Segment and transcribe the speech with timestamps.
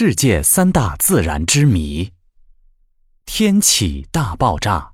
[0.00, 2.12] 世界三大自然之谜：
[3.26, 4.92] 天启大爆炸。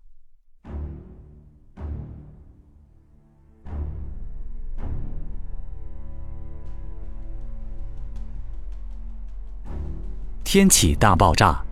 [10.42, 11.62] 天启大爆炸，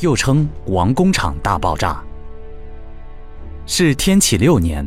[0.00, 2.02] 又称王工厂大爆炸，
[3.66, 4.84] 是天启六年，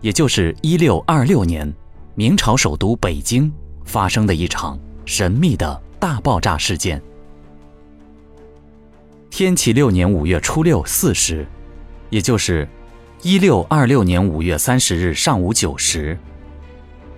[0.00, 1.72] 也就是一六二六年，
[2.16, 3.54] 明朝首都北京
[3.84, 4.76] 发生的一场
[5.06, 7.00] 神秘的大爆炸事件。
[9.34, 11.46] 天启六年五月初六四时，
[12.10, 12.68] 也就是
[13.22, 16.18] 一六二六年五月三十日上午九时，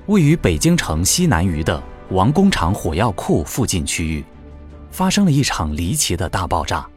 [0.06, 4.24] 位于北京城西南隅的王工厂火药库附近区域。
[4.92, 6.88] 发生了一场离奇的大爆炸。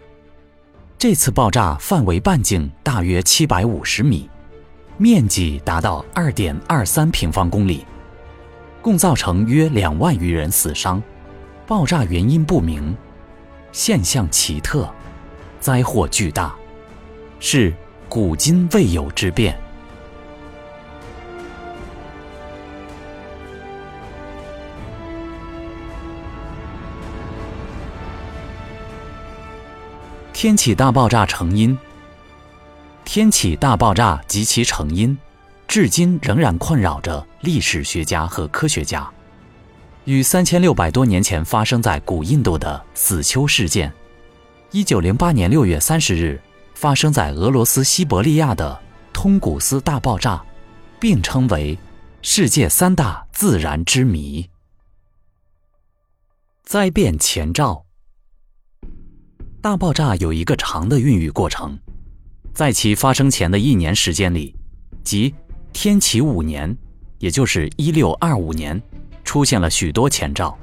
[0.99, 4.29] 这次爆炸范围半径大约七百五十米，
[4.97, 7.87] 面积达到二点二三平方公里，
[8.83, 11.01] 共造成约两万余人死伤。
[11.65, 12.95] 爆炸原因不明，
[13.71, 14.87] 现象奇特，
[15.67, 16.55] 灾祸巨大，
[17.41, 17.73] 是
[18.07, 19.59] 古今未有之变。
[30.31, 31.77] 天启大爆炸成因。
[33.03, 35.17] 天启大爆炸及其成因，
[35.67, 39.05] 至今仍然困扰着历史学家和科学家。
[40.05, 43.91] 与三千六百多年前发生在古印度的死丘事件，
[44.71, 46.39] 一九零八年六月三十日
[46.75, 48.77] 发生在俄罗斯西伯利亚的
[49.13, 50.43] 通古斯大爆炸，
[50.99, 51.77] 并称为
[52.21, 54.47] 世界三大自然之谜。
[56.63, 57.85] 灾变前兆。
[59.61, 61.79] 大爆炸有一个长的孕育过程，
[62.53, 64.53] 在其发生前的一年时间里，
[65.01, 65.33] 即
[65.71, 66.77] 天启五年，
[67.19, 68.79] 也就是一六二五年，
[69.23, 70.57] 出现了许多前兆。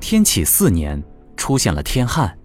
[0.00, 1.02] 天启四年
[1.36, 2.37] 出现了天旱，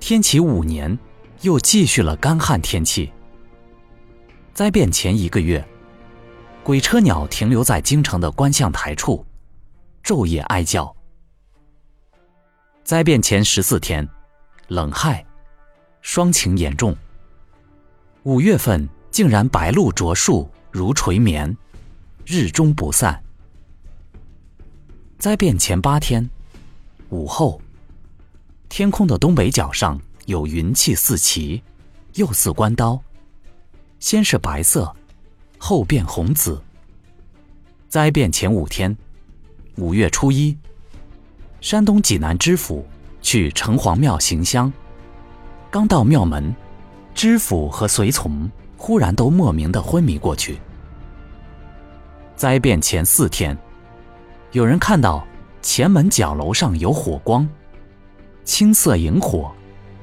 [0.00, 0.98] 天启五年
[1.42, 3.12] 又继续了干旱天气。
[4.54, 5.64] 灾变前一个月，
[6.64, 9.24] 鬼车鸟停留在京城的观象台处，
[10.02, 10.92] 昼夜哀叫。
[12.82, 14.08] 灾变前十四天，
[14.68, 15.24] 冷害，
[16.00, 16.96] 霜情严重。
[18.22, 21.54] 五月份竟然白露着树如垂眠，
[22.24, 23.22] 日中不散。
[25.18, 26.28] 灾变前八天，
[27.10, 27.60] 午后，
[28.70, 31.60] 天空的东北角上有云气四起，
[32.14, 32.98] 又似关刀，
[33.98, 34.94] 先是白色，
[35.58, 36.62] 后变红紫。
[37.88, 38.96] 灾变前五天，
[39.76, 40.56] 五月初一。
[41.60, 42.86] 山东济南知府
[43.20, 44.72] 去城隍庙行香，
[45.68, 46.54] 刚到庙门，
[47.12, 50.60] 知府和随从忽然都莫名的昏迷过去。
[52.36, 53.58] 灾变前四天，
[54.52, 55.26] 有人看到
[55.60, 57.46] 前门角楼上有火光，
[58.52, 59.54] 青色萤火，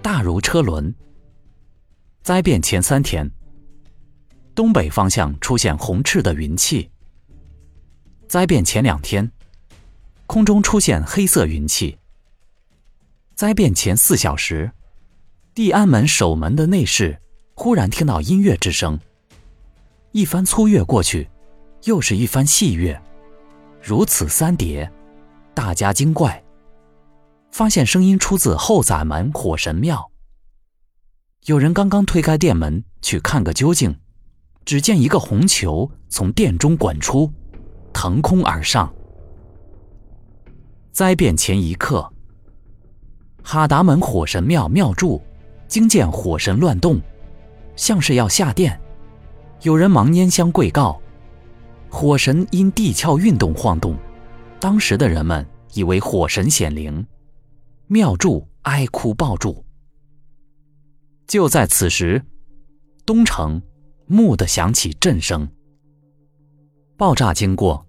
[0.02, 0.96] 大如车轮。
[2.24, 3.30] 灾变前三天，
[4.56, 6.90] 东北方向出现红赤的云气。
[8.26, 9.30] 灾变前两天。
[10.28, 11.98] 空中出现黑色云气。
[13.36, 14.72] 灾变前四小时，
[15.54, 17.20] 地安门守门的内侍
[17.54, 18.98] 忽然听到音乐之声。
[20.14, 21.30] 一番粗乐过去，
[21.84, 22.98] 又是一番细乐，
[23.84, 24.90] 如此三叠，
[25.54, 26.42] 大家惊怪，
[27.52, 30.12] 发现声音出自后宰门火神庙。
[31.46, 33.96] 有人刚刚推开殿门去看个究竟，
[34.66, 37.32] 只见一个红球从殿中滚出，
[37.94, 38.94] 腾空而上。
[40.92, 42.12] 灾变前一刻，
[43.44, 45.22] 哈达门火神庙庙祝
[45.68, 47.00] 惊见火神乱动，
[47.76, 48.80] 像是要下殿。
[49.62, 51.00] 有人忙拈香跪告，
[51.90, 53.96] 火神因地壳运动晃动，
[54.60, 57.06] 当时的人们以为火神显灵，
[57.88, 59.66] 庙祝哀哭抱柱。
[61.26, 62.24] 就在此时，
[63.06, 63.62] 东城
[64.08, 65.50] 蓦地响起震声。
[66.98, 67.86] 爆炸经过：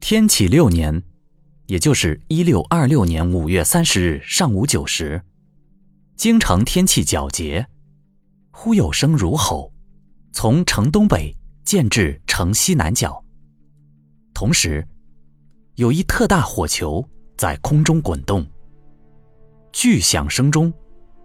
[0.00, 1.02] 天启六年。
[1.66, 5.20] 也就是一六二六年五月三十日上午九时，
[6.16, 7.66] 京城天气皎洁，
[8.50, 9.70] 忽有声如吼，
[10.32, 11.36] 从城东北
[11.66, 13.22] 渐至城西南角。
[14.32, 14.82] 同时，
[15.74, 17.06] 有一特大火球
[17.36, 18.46] 在空中滚动。
[19.80, 20.74] 巨响声中，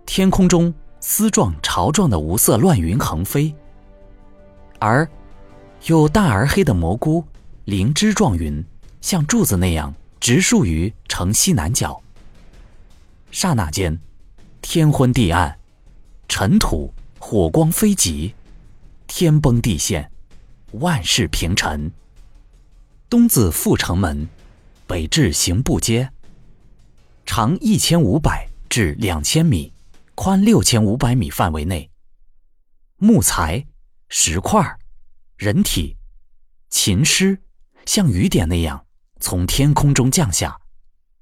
[0.06, 3.52] 天空中丝状、潮状的无色乱云横飞，
[4.78, 5.10] 而
[5.88, 7.26] 有大而黑的蘑菇
[7.66, 8.64] 灵芝状云，
[9.02, 9.92] 像柱子那样。
[10.20, 12.00] 直竖于城西南角。
[13.32, 14.00] 刹那间，
[14.62, 15.58] 天昏地暗，
[16.28, 18.36] 尘土火光飞急，
[19.08, 20.12] 天崩地陷，
[20.74, 21.92] 万事平陈。
[23.10, 24.30] 东自阜成门，
[24.86, 26.12] 北至刑部街，
[27.26, 29.72] 长一千五百至两千米，
[30.16, 31.90] 宽六千五百米范围内，
[32.98, 33.66] 木材、
[34.10, 34.78] 石块、
[35.38, 35.98] 人体、
[36.70, 37.38] 禽尸
[37.86, 38.86] 像雨点那样
[39.20, 40.60] 从天空中降下，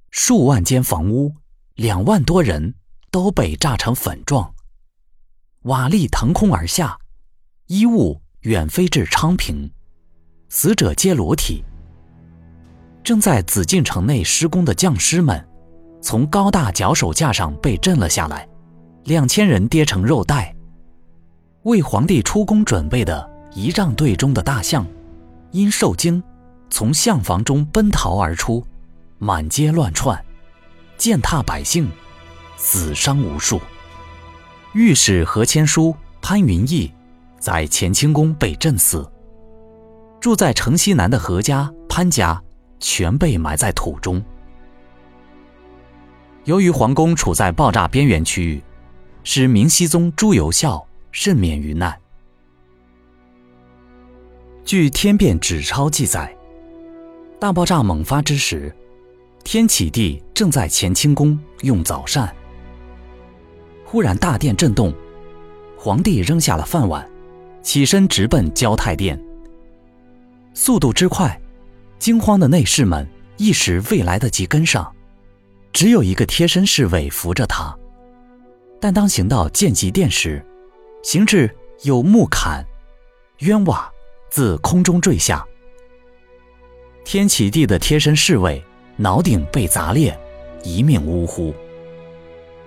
[0.09, 1.33] 数万间房屋、
[1.75, 2.75] 两万多人
[3.09, 4.54] 都被炸成粉状，
[5.63, 6.97] 瓦砾腾空而下，
[7.68, 9.71] 衣物远飞至昌平，
[10.50, 11.63] 死者皆裸体。
[13.04, 15.47] 正在紫禁城内施工的匠师们，
[16.01, 18.48] 从高大脚手架上被震了下来，
[19.06, 20.53] 两千人跌成肉带。
[21.63, 24.86] 为皇帝出宫准备的仪仗队中的大象，
[25.51, 26.21] 因受惊，
[26.69, 28.65] 从象房中奔逃而出，
[29.19, 30.19] 满街乱窜，
[30.98, 31.89] 践踏百姓，
[32.57, 33.62] 死伤无数。
[34.74, 36.92] 御史何千书、潘云逸
[37.39, 39.07] 在乾清宫被震死。
[40.19, 42.42] 住在城西南的何家、潘家。
[42.83, 44.19] 全被埋在土中。
[46.45, 48.61] 由于皇宫处在爆炸边缘区域，
[49.23, 51.95] 使明熹宗朱由校幸免于难。
[54.65, 56.35] 据《天变纸钞》记载，
[57.39, 58.75] 大爆炸猛发之时，
[59.43, 62.33] 天启帝正在乾清宫用早膳，
[63.85, 64.91] 忽然大殿震动，
[65.77, 67.07] 皇帝扔下了饭碗，
[67.61, 69.23] 起身直奔交泰殿，
[70.55, 71.39] 速度之快。
[71.99, 74.91] 惊慌的内侍们一时未来得及跟上，
[75.73, 77.75] 只有一个贴身侍卫扶着他。
[78.79, 80.44] 但当行到建极殿时，
[81.03, 81.50] 行至
[81.83, 82.65] 有木坎、
[83.39, 83.91] 冤瓦
[84.29, 85.45] 自空中坠下，
[87.06, 88.63] 天启帝的贴身侍卫
[88.97, 90.18] 脑顶被砸裂，
[90.63, 91.53] 一命呜呼。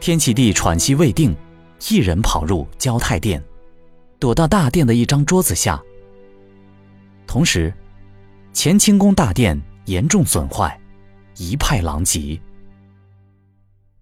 [0.00, 1.34] 天启帝喘息未定，
[1.88, 3.42] 一人跑入交泰殿，
[4.18, 5.82] 躲到大殿的一张桌子下，
[7.26, 7.72] 同时。
[8.56, 10.80] 乾清宫大殿严重损坏，
[11.36, 12.40] 一派狼藉，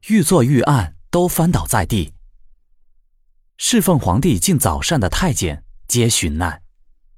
[0.08, 2.12] 御座御案都翻倒在地。
[3.56, 6.60] 侍奉皇帝进早膳的太监皆殉难，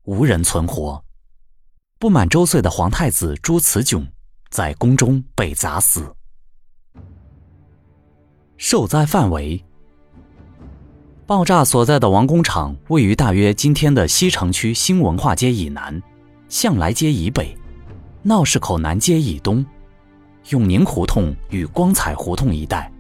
[0.03, 1.03] 无人存活。
[1.99, 4.07] 不满周岁的皇太子朱慈炯
[4.51, 6.15] 在宫中被砸死。
[8.59, 9.65] 受灾范围：
[11.27, 16.03] 爆炸所在的王工厂位于大约今天的西城区新文化街以南。
[16.51, 17.57] 向来街以北，
[18.23, 19.65] 闹市口南街以东，
[20.51, 22.91] 永宁胡同与光彩胡同一带。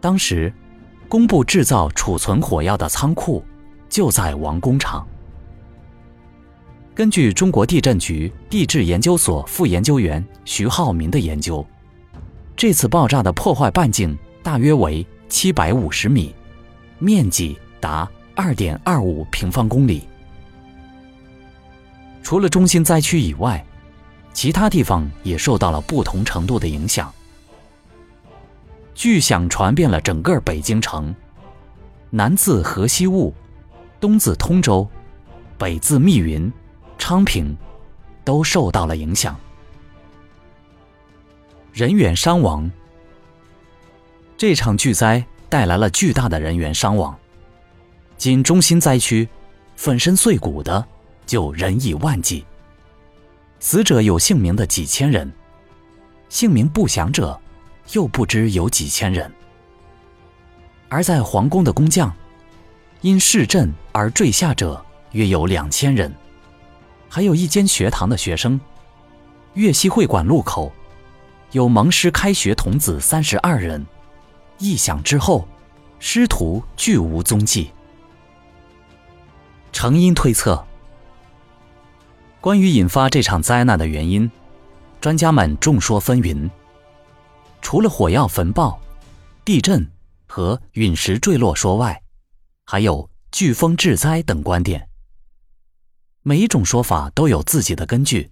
[0.00, 0.52] 当时，
[1.08, 3.42] 工部制造储存火药的仓库
[3.88, 5.06] 就在王工厂。
[6.94, 11.66] 根据中国地震局地质研究所副研究员徐浩民的研究，
[12.56, 16.32] 这次爆炸的破坏半径大约为七百五十米，
[17.00, 20.04] 面积达二点二五平方公里。
[22.22, 23.64] 除了中心灾区以外，
[24.34, 27.10] 其他地方也受到了不同程度的影响。
[28.94, 31.14] 巨响传遍了整个北京城，
[32.10, 33.32] 南自河西坞，
[33.98, 34.86] 东自通州，
[35.56, 36.52] 北自密云、
[36.98, 37.56] 昌平，
[38.24, 39.34] 都受到了影响。
[41.72, 42.70] 人员伤亡，
[44.36, 47.16] 这场巨灾带来了巨大的人员伤亡。
[48.16, 49.28] 仅中心灾区，
[49.76, 50.84] 粉身碎骨的。
[51.26, 52.44] 就人以万计，
[53.66, 55.32] 死者有姓名的几千人，
[56.28, 57.40] 姓名不详者
[57.92, 59.32] 又不知有几千人。
[60.90, 62.14] 而在皇宫的工匠，
[63.00, 66.14] 因市震而坠下者约有两千人，
[67.08, 68.60] 还有一间学堂的学生。
[69.54, 70.70] 岳西会馆路口
[71.52, 73.86] 有蒙师开学童子三十二人，
[74.58, 75.48] 异响之后，
[75.98, 77.70] 师徒俱无踪迹。
[79.72, 80.62] 成因推测。
[82.44, 84.30] 关于引发这场灾难的原因，
[85.00, 86.50] 专家们众说纷纭。
[87.62, 88.78] 除了火药焚爆、
[89.46, 89.90] 地震
[90.26, 92.02] 和陨石坠落说外，
[92.66, 94.86] 还有飓风致灾等观点。
[96.20, 98.30] 每一种说法都有自己的根据，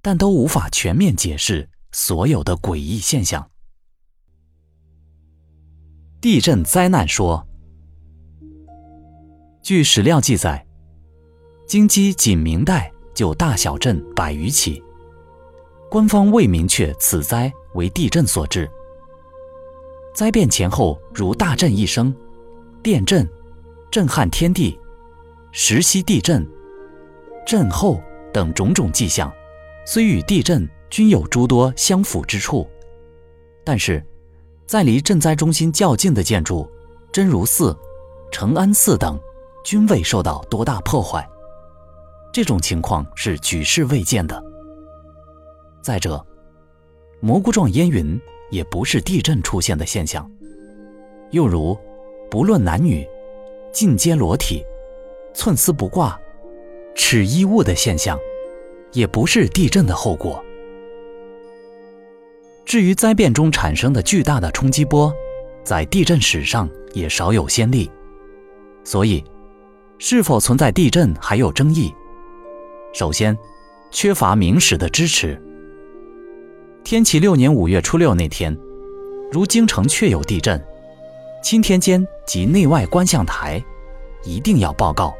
[0.00, 3.50] 但都无法全面解释所有的诡异现象。
[6.20, 7.44] 地震灾难说，
[9.64, 10.64] 据史料记载，
[11.66, 12.91] 京畿仅明代。
[13.14, 14.82] 就大小震百余起，
[15.90, 18.70] 官方未明确此灾为地震所致。
[20.14, 22.14] 灾变前后如大震一声、
[22.82, 23.28] 电震、
[23.90, 24.78] 震撼天地、
[25.52, 26.46] 时溪地震、
[27.46, 28.00] 震后
[28.32, 29.32] 等种种迹象，
[29.86, 32.68] 虽与地震均有诸多相符之处，
[33.64, 34.04] 但是，
[34.66, 36.70] 在离震灾中心较近的建筑，
[37.10, 37.76] 真如寺、
[38.30, 39.18] 承安寺等，
[39.64, 41.26] 均未受到多大破坏。
[42.32, 44.42] 这种情况是举世未见的。
[45.82, 46.24] 再者，
[47.20, 48.18] 蘑菇状烟云
[48.50, 50.28] 也不是地震出现的现象。
[51.30, 51.78] 又如，
[52.30, 53.06] 不论男女，
[53.70, 54.64] 尽皆裸体，
[55.34, 56.18] 寸丝不挂，
[56.94, 58.18] 尺衣物的现象，
[58.92, 60.42] 也不是地震的后果。
[62.64, 65.12] 至于灾变中产生的巨大的冲击波，
[65.64, 67.90] 在地震史上也少有先例，
[68.84, 69.22] 所以
[69.98, 71.92] 是否存在地震还有争议。
[72.92, 73.36] 首先，
[73.90, 75.40] 缺乏明史的支持。
[76.84, 78.56] 天启六年五月初六那天，
[79.30, 80.62] 如京城确有地震，
[81.42, 83.62] 钦天监及内外观象台
[84.24, 85.14] 一定要报告，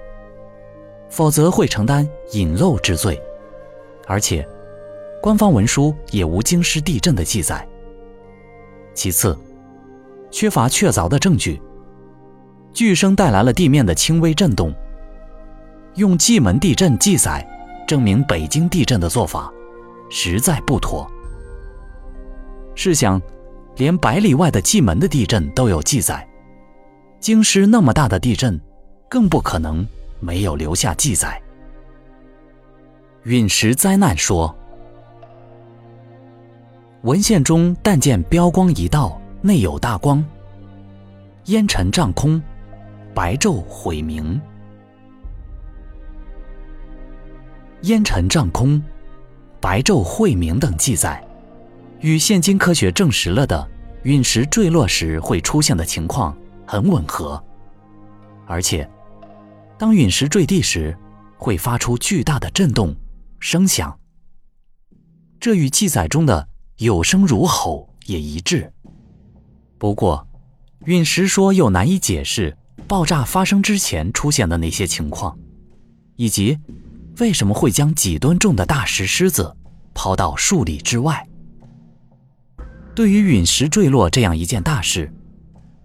[1.09, 3.21] 否则会承担隐漏之罪，
[4.07, 4.47] 而且。
[5.23, 7.65] 官方文书也无京师地震的记载。
[8.93, 9.39] 其次，
[10.33, 11.63] 缺乏确凿的证据。
[12.73, 14.75] 巨声带来了地面的轻微震动，
[15.95, 17.47] 用蓟门地震记载
[17.87, 19.53] 证明北京地震的做法，
[20.11, 21.11] 实在不妥。
[22.75, 23.21] 试想，
[23.77, 26.27] 连百里外的蓟门的地震都有记载，
[27.21, 28.61] 京师那么大的地震，
[29.09, 29.87] 更不可能
[30.21, 31.41] 没有留下记载。
[33.25, 34.55] 陨石灾难说。
[37.03, 40.25] 文献中但见标光一道，内有大光，
[41.47, 42.41] 烟尘障空，
[43.13, 44.41] 白昼毁明。
[47.83, 48.81] 烟尘障空，
[49.61, 51.23] 白昼晦明等记载，
[52.01, 53.69] 与现今科学证实了的
[54.05, 56.37] 陨石坠落时会出现的情况
[56.67, 57.43] 很吻合。
[58.47, 58.89] 而且，
[59.77, 60.97] 当陨石坠地时，
[61.37, 62.95] 会发出巨大的震动
[63.41, 63.99] 声响，
[65.41, 66.49] 这与记载中的。
[66.79, 68.73] 有声如吼也一致。
[69.79, 70.27] 不过，
[70.87, 72.57] 陨石说又难以解释
[72.89, 75.39] 爆炸发生之前出现的那些情况，
[76.17, 76.59] 以及
[77.19, 79.55] 为什么会将几吨重的大石狮子
[79.95, 81.27] 抛到数里之外。
[82.95, 85.13] 对于陨石坠落这样一件大事，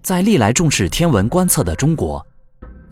[0.02, 2.26] 在历来重视天文观测的中国，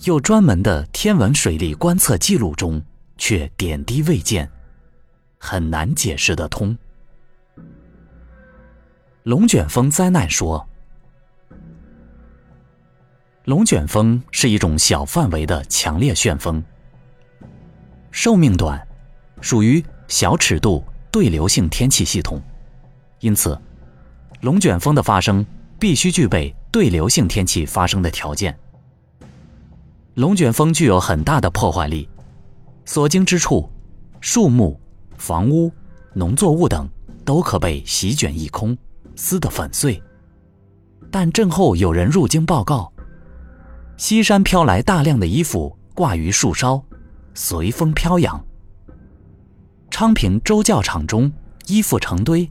[0.04, 2.82] 又专门的天文水利观测记录中
[3.18, 4.50] 却点滴未见，
[5.38, 6.78] 很难解释得通。
[9.24, 10.66] 龙卷风灾难说：
[13.46, 16.64] 龙卷风是一种小范围的强烈旋风，
[18.16, 18.82] 寿命短，
[19.42, 20.82] 属于小尺度
[21.12, 22.42] 对流性天气系统，
[23.20, 23.60] 因此，
[24.40, 25.46] 龙卷风的发生
[25.78, 28.58] 必须具备对流性天气发生的条件。
[30.14, 32.08] 龙卷风具有很大的破坏力，
[32.86, 33.70] 所经之处，
[34.22, 34.80] 树木、
[35.18, 35.70] 房屋、
[36.14, 36.90] 农作物等
[37.26, 38.76] 都可被席卷一空。
[39.18, 40.02] 撕得粉碎，
[41.12, 42.90] 但震后有人入京报告，
[43.98, 46.82] 西山飘来大量的衣服挂于树梢，
[47.36, 48.44] 随风飘扬。
[49.92, 51.32] 昌平周教场中
[51.68, 52.50] 衣服成堆，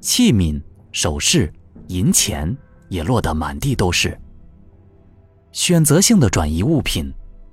[0.00, 0.60] 器皿、
[0.90, 1.52] 首饰、
[1.88, 2.56] 银钱
[2.88, 4.18] 也落得满地都是。
[5.52, 7.12] 选择性的转移物品，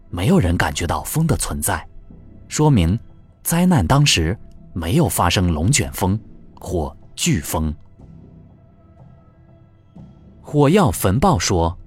[0.09, 1.85] 没有人感觉到风的存在，
[2.47, 2.97] 说明
[3.43, 4.37] 灾难当时
[4.73, 6.17] 没有发生龙卷风
[6.59, 7.75] 或飓风。
[10.41, 11.77] 火药焚爆说：“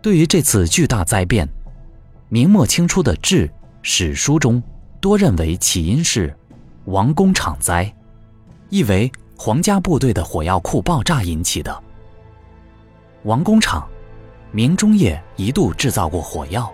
[0.00, 1.48] 对于这次巨大灾变，
[2.28, 3.50] 明末清初的志
[3.82, 4.62] 史书中
[5.00, 6.36] 多认为起因是
[6.86, 7.92] 王工厂灾，
[8.68, 11.82] 意为皇家部队的火药库爆炸引起的。
[13.22, 13.88] 王工厂，
[14.50, 16.72] 明中叶一度制造过火药，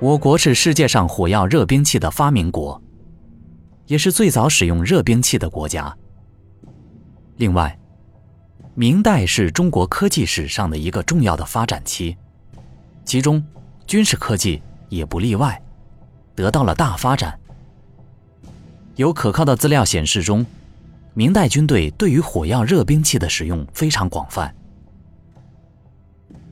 [0.00, 2.80] 我国是世界上火药热兵器的发明国，
[3.86, 5.96] 也是最早使用热兵器的国家。
[7.36, 7.74] 另外。”
[8.74, 12.16] 明代是中国科技史上的一个重要的发展期，
[13.04, 13.44] 其中
[13.88, 15.60] 军事科技也不例外，
[16.34, 17.36] 得到了大发展。
[18.96, 20.44] 有可靠的资料显示，中
[21.14, 24.54] 明代军队对于火药热兵器的使用非常广泛。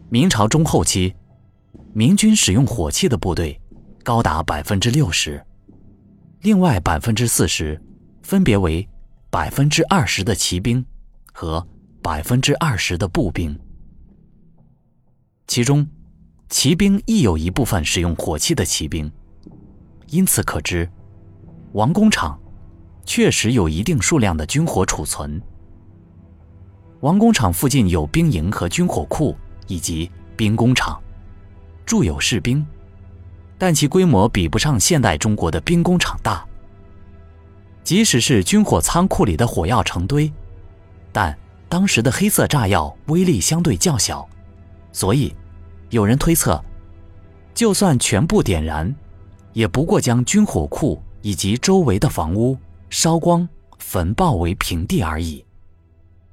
[0.08, 1.14] 明朝中后期，
[1.92, 3.60] 明军使用火器的部队
[4.02, 5.44] 高达百分之六十，
[6.40, 7.78] 另外百分之四十
[8.22, 8.88] 分别为
[9.28, 10.84] 百分之二十的骑兵
[11.32, 11.64] 和。
[12.02, 13.58] 百分之二十的步兵，
[15.48, 15.84] 其中
[16.48, 19.10] 骑兵亦有一部分使用火器的骑兵，
[20.08, 20.88] 因此可知，
[21.72, 22.38] 王工厂
[23.04, 25.40] 确实有一定数量的军火储存。
[27.00, 29.36] 王工厂附近有兵营和军火库
[29.66, 31.00] 以及兵工厂，
[31.84, 32.64] 驻有士兵，
[33.58, 36.46] 但其规模比不上现代中国的兵工厂大。
[37.84, 40.32] 即使是军火仓库里的火药成堆，
[41.12, 41.36] 但。
[41.68, 44.26] 当时的黑色炸药威力相对较小，
[44.92, 45.34] 所以
[45.90, 46.62] 有人推测，
[47.54, 48.94] 就算全部点燃，
[49.52, 52.58] 也不过将军火库以及周围的房屋
[52.90, 55.44] 烧光、焚爆为平地而已，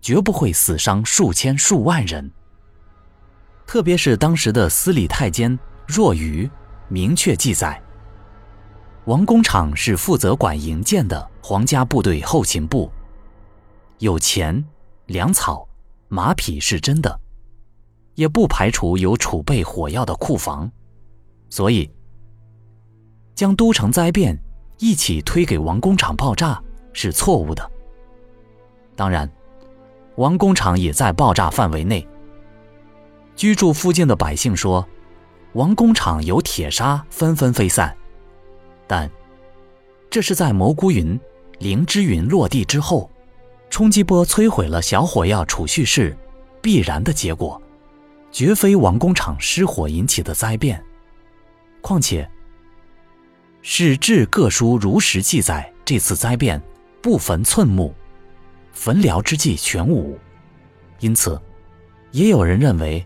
[0.01, 2.29] 绝不会死伤数千数万人。
[3.65, 5.57] 特别是当时的司礼太监
[5.88, 6.50] 若愚，
[6.88, 7.81] 明确记载：
[9.05, 12.91] 王工厂是负责管营建的皇家部队后勤部，
[14.00, 14.63] 有钱、
[15.05, 15.67] 粮草、
[16.07, 17.19] 马匹是真的，
[18.15, 20.72] 也不排除有储备火药的库房，
[21.50, 21.89] 所以
[23.36, 24.38] 将都城灾变
[24.77, 26.62] 一起推给王工厂爆炸
[26.93, 27.72] 是错误的。
[28.96, 29.29] 当然，
[30.17, 32.08] 王工厂也在爆炸范围内。
[33.36, 34.88] 居住附近的百姓说
[35.53, 37.96] ：“王工厂有铁砂纷纷飞散。”
[38.86, 39.10] 但
[40.12, 41.20] 这是在蘑菇云、
[41.58, 43.10] 灵芝云落地之后，
[43.72, 46.15] 冲击波摧毁了小火药储蓄室
[46.62, 47.60] 必然的结果，
[48.34, 50.84] 绝非王工厂失火引起的灾变。
[51.82, 52.28] 况且，
[53.62, 56.60] 史志各书如实记载，这次灾变
[57.00, 57.94] 不焚寸木，
[58.72, 60.18] 焚燎之际全无。
[61.00, 61.40] 因此，
[62.12, 63.06] 也有人认为。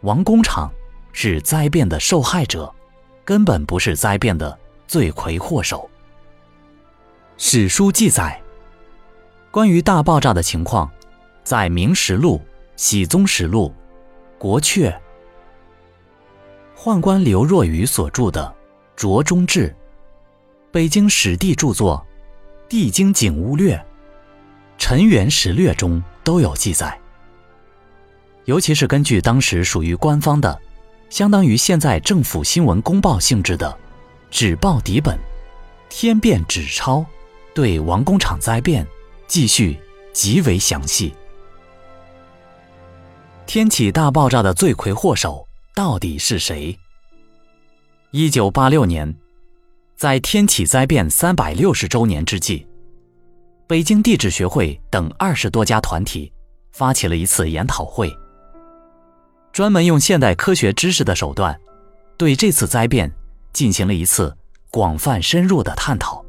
[0.00, 0.70] 王工厂
[1.12, 2.70] 是灾变的受害者，
[3.24, 5.88] 根本不是灾变的罪魁祸首。
[7.38, 8.38] 史书记载，
[9.50, 10.90] 关于大爆炸的情况，
[11.42, 12.36] 在《明实录》
[12.76, 13.68] 《喜宗实录》
[14.44, 14.92] 《国阙》，
[16.76, 18.42] 宦官刘若愚所著的
[18.94, 19.68] 《卓中志》，
[20.70, 22.06] 北京史地著作
[22.68, 23.74] 《地经景物略》
[24.76, 27.00] 《陈元实略》中都有记载。
[28.44, 30.60] 尤其是根据当时属于官方的，
[31.08, 33.74] 相当于现在政府新闻公报性质的
[34.30, 35.16] 纸报底本
[35.88, 36.98] 《天变纸钞》，
[37.54, 38.86] 对王工厂灾变
[39.26, 39.80] 记叙
[40.12, 41.14] 极为详细。
[43.46, 46.76] 天启大爆炸的罪魁祸首到底是谁？
[48.10, 49.14] 一九八六年，
[49.96, 52.66] 在天启灾变三百六十周年之际，
[53.68, 56.32] 北京地质学会等二十多家团体
[56.72, 58.10] 发起了一次研讨会。
[59.52, 61.56] 专门用现代科学知识的手段，
[62.16, 63.12] 对这次灾变
[63.52, 64.34] 进行了一次
[64.70, 66.24] 广泛深入的探讨。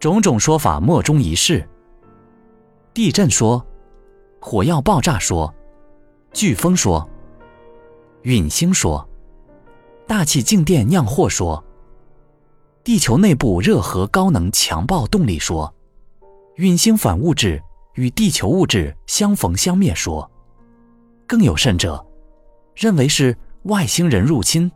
[0.00, 1.68] 种种说法莫衷一是。
[2.92, 3.64] 地震说，
[4.44, 5.54] 火药爆炸说，
[6.32, 7.08] 飓风说，
[8.22, 9.08] 陨星说，
[10.04, 11.62] 大气静电酿祸说，
[12.82, 15.72] 地球内部热核高能强暴动力说，
[16.56, 17.62] 陨星反物质
[17.94, 20.28] 与地球物质相逢相灭说。
[21.24, 22.04] 更有甚者，
[22.74, 24.70] 认为是外星人入侵、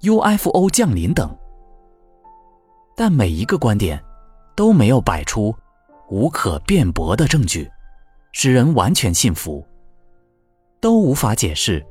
[0.00, 1.36] UFO 降临等，
[2.96, 4.02] 但每一个观点
[4.56, 5.54] 都没有摆出
[6.08, 7.70] 无可辩驳的证据，
[8.36, 9.64] 使人完全信服，
[10.80, 11.82] 都无法解释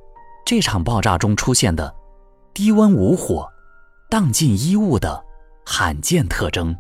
[0.45, 1.95] 这场爆炸中出现的
[2.53, 3.49] 低温无火、
[4.10, 5.23] 荡尽衣物的
[5.65, 6.75] 罕见特征。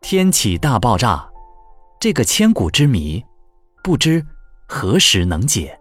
[0.00, 1.28] 天启大爆炸
[2.00, 3.22] 这个千古之谜，
[3.82, 4.24] 不知。
[4.68, 5.78] 何时能解？